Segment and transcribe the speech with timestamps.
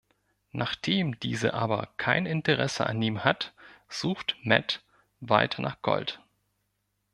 [0.51, 3.53] Nachdem diese aber kein Interesse an ihm hat,
[3.87, 4.81] sucht Matt
[5.19, 6.19] weiter nach Gold.